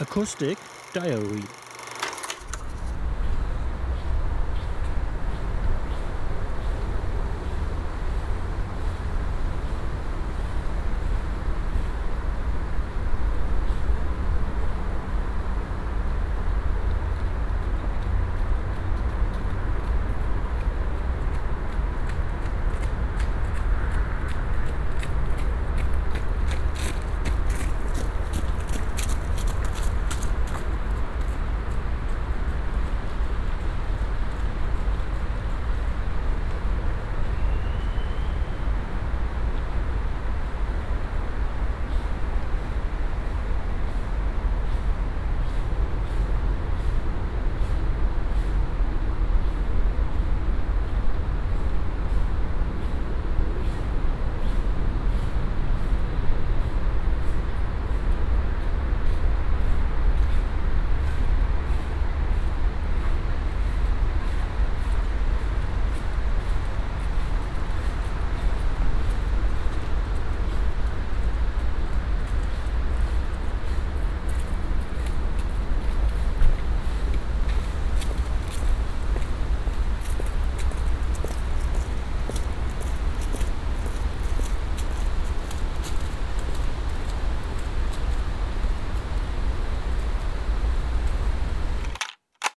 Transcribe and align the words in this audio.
Acoustic 0.00 0.56
Diary. 0.92 1.67